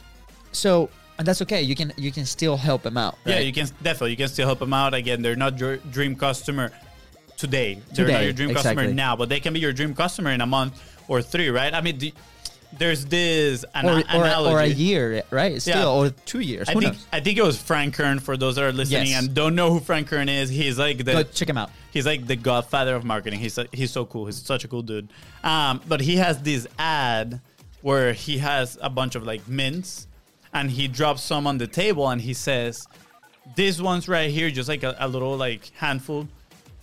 [0.51, 1.61] so and that's okay.
[1.61, 3.17] You can you can still help them out.
[3.25, 4.93] Yeah, you can definitely you can still help them out.
[4.93, 6.71] Again, they're not your dream customer
[7.37, 7.79] today.
[7.93, 10.45] They're not your dream customer now, but they can be your dream customer in a
[10.45, 11.73] month or three, right?
[11.73, 12.13] I mean, the,
[12.77, 14.53] there's this an- or, or, analogy.
[14.55, 15.61] or a year, right?
[15.61, 16.07] Still, Yeah.
[16.07, 16.67] or two years.
[16.67, 17.07] I Who think knows?
[17.13, 18.19] I think it was Frank Kern.
[18.19, 19.23] For those that are listening Yes.
[19.25, 21.71] and don't know who Frank Kern is, he's like the Go check him out.
[21.91, 23.39] He's like the godfather of marketing.
[23.39, 24.25] He's he's so cool.
[24.25, 25.09] He's such a cool dude.
[25.43, 27.39] Um, but he has this ad
[27.81, 30.07] where he has a bunch of like mints,
[30.55, 32.87] and he drops some on the table, and he says,
[33.55, 36.27] "These ones right here, just like a, a little like handful.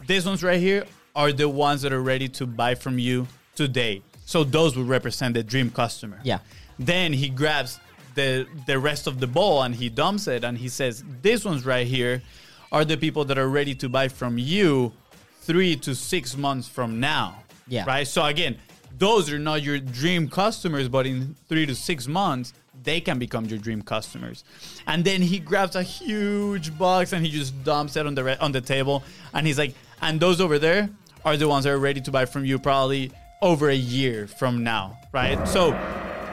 [0.06, 0.84] These ones right here
[1.16, 4.02] are the ones that are ready to buy from you today.
[4.26, 6.20] So those would represent the dream customer.
[6.22, 6.38] Yeah.
[6.78, 7.80] Then he grabs
[8.14, 11.64] the the rest of the bowl and he dumps it and he says, "These ones
[11.64, 12.22] right here
[12.70, 14.92] are the people that are ready to buy from you
[15.40, 17.84] three to six months from now." Yeah.
[17.86, 18.06] Right.
[18.06, 18.58] So again,
[18.98, 23.44] those are not your dream customers, but in three to six months, they can become
[23.46, 24.44] your dream customers.
[24.86, 28.36] And then he grabs a huge box and he just dumps it on the re-
[28.40, 29.02] on the table,
[29.34, 30.90] and he's like, "And those over there
[31.24, 34.64] are the ones that are ready to buy from you probably over a year from
[34.64, 35.46] now." Right.
[35.48, 35.70] So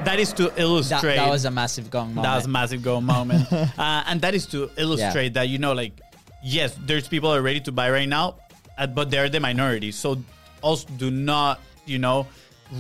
[0.06, 1.18] that is to illustrate.
[1.18, 2.24] that was a massive gong moment.
[2.24, 3.52] That was a massive go moment.
[3.54, 6.00] uh, and that is to illustrate that, you know, like,
[6.44, 8.36] yes, there's people that are ready to buy right now,
[8.78, 9.92] uh, but they're the minority.
[9.92, 10.18] So
[10.62, 12.28] also do not, you know,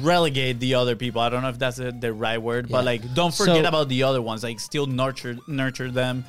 [0.01, 1.21] relegate the other people.
[1.21, 2.77] I don't know if that's uh the right word, Yeah.
[2.77, 4.43] but like, don't forget So- about the other ones.
[4.43, 6.25] Like, still nurture nurture them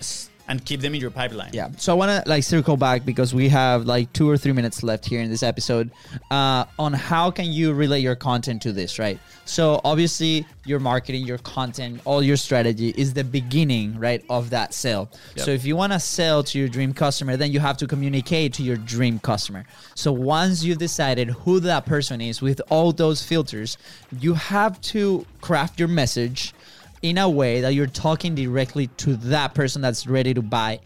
[0.51, 1.51] and keep them in your pipeline.
[1.53, 1.69] Yeah.
[1.77, 4.83] So I want to like circle back because we have like two or three minutes
[4.83, 5.93] left here in this episode
[6.33, 9.21] uh, on how can you relate your content to this, right?
[9.45, 14.75] So obviously your marketing, your content, all your strategy is the beginning, right, of that
[14.75, 15.09] sale.
[15.37, 15.45] Yep.
[15.45, 18.53] So if you want to sell to your dream customer, then you have to communicate
[18.55, 19.65] to your dream customer.
[19.95, 23.79] So once you've decided who that person is with all those filters,
[24.19, 26.55] you have to craft your message
[27.03, 30.81] in a way that you're talking directly to that person that's ready to buy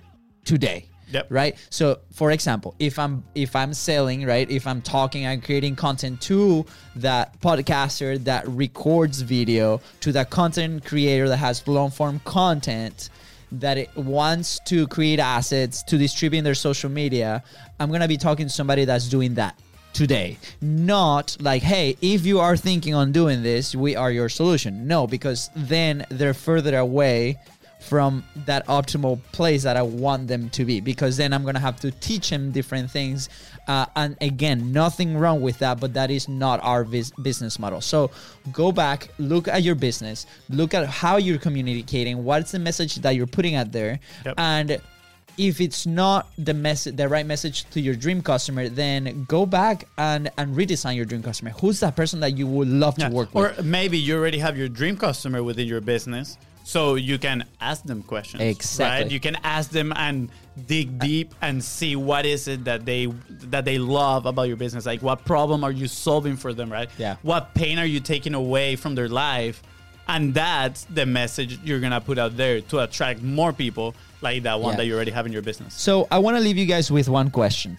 [0.44, 1.26] today Yep.
[1.28, 5.76] right so for example if i'm if i'm selling right if i'm talking and creating
[5.76, 6.64] content to
[6.96, 13.10] that podcaster that records video to that content creator that has long form content
[13.52, 17.44] that it wants to create assets to distribute in their social media
[17.78, 19.56] i'm gonna be talking to somebody that's doing that
[19.94, 24.86] today not like hey if you are thinking on doing this we are your solution
[24.86, 27.38] no because then they're further away
[27.80, 31.78] from that optimal place that I want them to be because then I'm gonna have
[31.80, 33.28] to teach them different things.
[33.68, 37.82] Uh, and again, nothing wrong with that, but that is not our vis- business model.
[37.82, 38.10] So
[38.54, 43.16] go back, look at your business, look at how you're communicating, what's the message that
[43.16, 44.34] you're putting out there, Yep.
[44.38, 44.78] and
[45.36, 49.88] if it's not the message the right message to your dream customer then go back
[49.98, 53.08] and and redesign your dream customer who's that person that you would love Yeah.
[53.08, 56.94] to work with Or maybe you already have your dream customer within your business, so
[56.94, 58.42] you can ask them questions.
[58.42, 59.04] Exactly.
[59.04, 59.12] Right?
[59.12, 60.30] You can ask them and
[60.66, 64.86] dig deep and see what is it that they that they love about your business.
[64.86, 66.88] Like what problem are you solving for them, right?
[66.96, 67.16] Yeah.
[67.22, 69.62] What pain are you taking away from their life?
[70.06, 73.94] And that's the message you're gonna put out there to attract more people
[74.24, 74.78] like that one Yeah.
[74.78, 75.74] that you already have in your business.
[75.74, 77.78] so i want to leave you guys with one question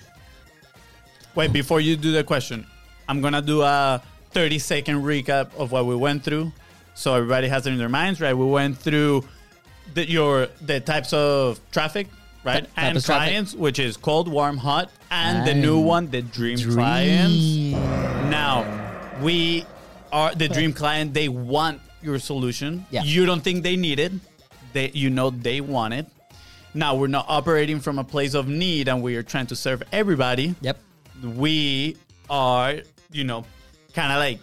[1.36, 2.66] Wait, before you do the question,
[3.10, 6.54] I'm gonna do a 30 second recap of what we went through,
[6.94, 8.22] so everybody has it in their minds.
[8.22, 9.26] Right, we went through
[9.96, 12.08] the, your the types of traffic,
[12.46, 12.64] right?
[12.64, 13.28] Type and of traffic.
[13.32, 17.76] clients, which is cold, warm, hot, and the new one, the dream, clients.
[18.32, 18.64] Now,
[19.22, 19.66] we
[20.14, 21.14] are the dream client.
[21.14, 22.86] They want your solution.
[22.92, 23.04] Yeah.
[23.04, 24.14] You don't think they need it.
[24.72, 26.06] They, you know, they want it.
[26.76, 29.82] Now we're not operating from a place of need, and we are trying to serve
[29.94, 30.56] everybody.
[30.60, 30.78] Yep.
[31.24, 31.96] We
[32.30, 32.82] are,
[33.14, 33.46] you know,
[33.94, 34.40] kind of like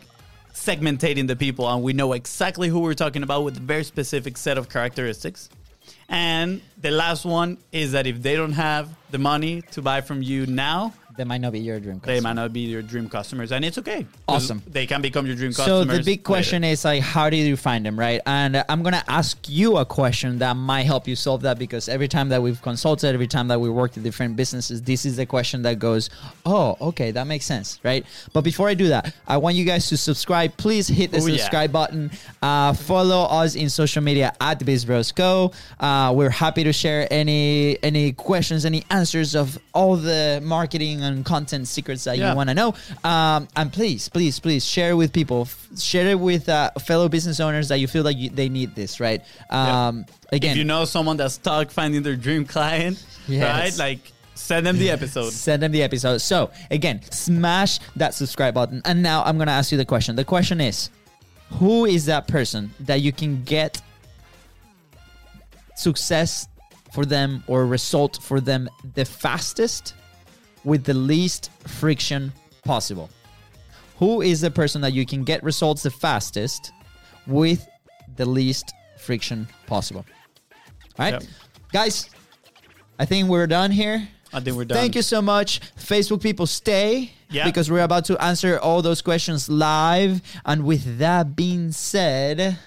[0.55, 4.39] segmentating the people, and we know exactly who we're talking about with a very specific
[4.39, 5.51] set of characteristics.
[6.09, 10.23] And the last one is that if they don't have the money to buy from
[10.23, 12.01] you now, That might not be your dream.
[12.05, 14.07] they might not be your dream customers, and it's okay.
[14.27, 14.63] Awesome.
[14.67, 15.87] They can become your dream customers.
[15.87, 18.21] So the big question is like, how do you find them, right?
[18.25, 22.09] And I'm gonna ask you a question that might help you solve that because every
[22.09, 25.27] time that we've consulted, every time that we worked with different businesses, this is the
[25.27, 26.09] question that goes,
[26.47, 28.07] oh, okay, that makes sense, right?
[28.33, 30.57] But before I do that, I want you guys to subscribe.
[30.57, 31.37] Please hit the Oh, yeah.
[31.37, 32.11] subscribe button.
[32.41, 35.53] Uh, follow us in social media at BizBrosCo.
[35.79, 41.25] Uh, we're happy to share any any questions, any answers of all the marketing and
[41.25, 42.31] content secrets that Yeah.
[42.31, 42.75] you want to know.
[43.05, 45.43] Um, and please, please, please share it with people.
[45.43, 48.75] F- Share it with uh, fellow business owners that you feel like you, they need
[48.75, 49.23] this, right?
[49.51, 53.79] Um, Again, if you know someone that's stuck finding their dream client, Yes.
[53.79, 53.79] right?
[53.89, 55.31] Like send them the episode.
[55.33, 56.19] send them the episode.
[56.19, 58.83] So again, smash that subscribe button.
[58.85, 60.15] And now I'm gonna ask you the question.
[60.17, 60.91] The question is,
[61.53, 63.81] who is that person that you can get
[65.75, 66.49] success
[66.93, 69.95] for them or result for them the fastest
[70.65, 72.33] with the least friction
[72.65, 73.11] possible?
[73.99, 76.73] Who is the person that you can get results the fastest
[77.27, 77.67] with
[78.17, 80.05] the least friction possible?
[80.99, 81.23] All right, Yep.
[81.73, 82.09] guys.
[82.99, 84.09] I think we're done here.
[84.33, 84.77] I think we're done.
[84.79, 85.61] Thank you so much.
[85.77, 87.45] Facebook people, stay Yeah.
[87.45, 90.21] because we're about to answer all those questions live.
[90.45, 92.59] And with that being said,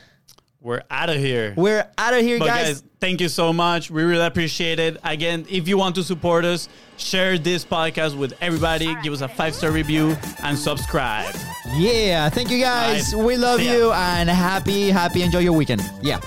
[0.65, 1.53] We're out of here.
[1.55, 2.81] we're out of here, But guys.
[2.81, 3.91] guys, thank you so much.
[3.91, 4.97] We really appreciate it.
[5.03, 8.95] Again, if you want to support us, share this podcast with everybody.
[9.03, 11.35] Give us a five star review and subscribe.
[11.75, 13.13] Yeah, thank you guys.
[13.13, 13.23] Right.
[13.25, 13.73] We love See ya.
[13.73, 15.83] you and happy, happy, enjoy your weekend.
[16.01, 16.19] Yeah.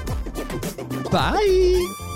[1.11, 2.07] Bye.